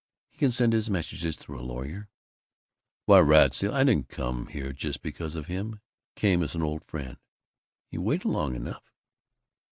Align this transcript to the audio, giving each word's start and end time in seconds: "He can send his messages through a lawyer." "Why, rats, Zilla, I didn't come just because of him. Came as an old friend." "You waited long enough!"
"He 0.31 0.39
can 0.39 0.49
send 0.49 0.73
his 0.73 0.89
messages 0.89 1.37
through 1.37 1.59
a 1.59 1.61
lawyer." 1.61 2.09
"Why, 3.05 3.19
rats, 3.19 3.59
Zilla, 3.59 3.77
I 3.77 3.83
didn't 3.83 4.09
come 4.09 4.47
just 4.73 5.03
because 5.03 5.35
of 5.35 5.45
him. 5.45 5.79
Came 6.15 6.41
as 6.41 6.55
an 6.55 6.63
old 6.63 6.83
friend." 6.85 7.17
"You 7.91 8.01
waited 8.01 8.25
long 8.25 8.55
enough!" 8.55 8.89